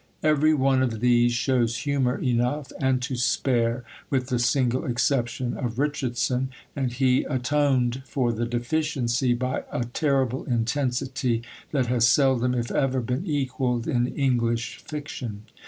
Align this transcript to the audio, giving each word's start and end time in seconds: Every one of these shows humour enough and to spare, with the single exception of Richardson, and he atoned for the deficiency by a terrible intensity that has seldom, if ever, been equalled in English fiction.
Every 0.23 0.55
one 0.55 0.81
of 0.81 0.99
these 0.99 1.31
shows 1.31 1.77
humour 1.77 2.17
enough 2.17 2.71
and 2.79 2.99
to 3.03 3.15
spare, 3.15 3.83
with 4.09 4.29
the 4.29 4.39
single 4.39 4.83
exception 4.83 5.53
of 5.55 5.77
Richardson, 5.77 6.49
and 6.75 6.91
he 6.91 7.23
atoned 7.25 8.01
for 8.07 8.33
the 8.33 8.47
deficiency 8.47 9.35
by 9.35 9.63
a 9.71 9.83
terrible 9.83 10.43
intensity 10.45 11.43
that 11.71 11.85
has 11.85 12.07
seldom, 12.07 12.55
if 12.55 12.71
ever, 12.71 12.99
been 12.99 13.27
equalled 13.27 13.87
in 13.87 14.07
English 14.07 14.77
fiction. 14.77 15.43